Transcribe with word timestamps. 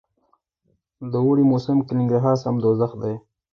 د 1.11 1.13
اوړي 1.23 1.43
موسم 1.51 1.77
کي 1.87 1.91
ننګرهار 1.99 2.37
ډير 2.61 2.75
ګرم 2.81 2.99
وي 3.01 3.15